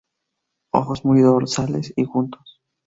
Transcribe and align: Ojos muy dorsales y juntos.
Ojos 0.71 1.05
muy 1.05 1.21
dorsales 1.21 1.93
y 1.95 2.05
juntos. 2.05 2.59